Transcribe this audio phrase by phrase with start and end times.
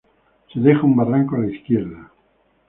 [0.51, 2.11] Se deja un barranco a la izquierda.